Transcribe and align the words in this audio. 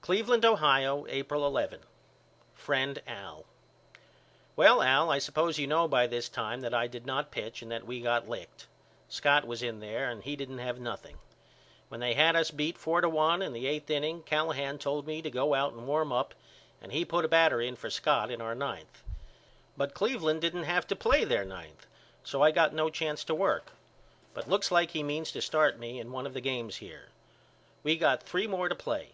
Cleveland, 0.00 0.44
Ohio, 0.44 1.06
April 1.08 1.44
11. 1.44 1.80
FRIEND 2.54 3.02
AL: 3.08 3.46
Well 4.54 4.80
Al 4.80 5.10
I 5.10 5.18
suppose 5.18 5.58
you 5.58 5.66
know 5.66 5.88
by 5.88 6.06
this 6.06 6.28
time 6.28 6.60
that 6.60 6.72
I 6.72 6.86
did 6.86 7.04
not 7.04 7.32
pitch 7.32 7.62
and 7.62 7.72
that 7.72 7.84
we 7.84 8.00
got 8.00 8.28
licked. 8.28 8.68
Scott 9.08 9.44
was 9.44 9.64
in 9.64 9.80
there 9.80 10.08
and 10.08 10.22
he 10.22 10.36
didn't 10.36 10.60
have 10.60 10.78
nothing. 10.78 11.18
When 11.88 11.98
they 11.98 12.14
had 12.14 12.36
us 12.36 12.52
beat 12.52 12.78
four 12.78 13.00
to 13.00 13.08
one 13.08 13.42
in 13.42 13.52
the 13.52 13.66
eight 13.66 13.90
inning 13.90 14.22
Callahan 14.22 14.78
told 14.78 15.04
me 15.04 15.20
to 15.20 15.30
go 15.32 15.52
out 15.52 15.72
and 15.72 15.88
warm 15.88 16.12
up 16.12 16.32
and 16.80 16.92
he 16.92 17.04
put 17.04 17.24
a 17.24 17.28
batter 17.28 17.60
in 17.60 17.74
for 17.74 17.90
Scott 17.90 18.30
in 18.30 18.40
our 18.40 18.54
ninth. 18.54 19.02
But 19.76 19.94
Cleveland 19.94 20.42
didn't 20.42 20.62
have 20.62 20.86
to 20.86 20.94
play 20.94 21.24
their 21.24 21.44
ninth 21.44 21.88
so 22.22 22.40
I 22.40 22.52
got 22.52 22.72
no 22.72 22.88
chance 22.88 23.24
to 23.24 23.34
work. 23.34 23.72
But 24.32 24.48
looks 24.48 24.70
like 24.70 24.92
he 24.92 25.02
means 25.02 25.32
to 25.32 25.42
start 25.42 25.76
me 25.76 25.98
in 25.98 26.12
one 26.12 26.24
of 26.24 26.34
the 26.34 26.40
games 26.40 26.76
here. 26.76 27.08
We 27.82 27.96
got 27.98 28.22
three 28.22 28.46
more 28.46 28.68
to 28.68 28.76
play. 28.76 29.08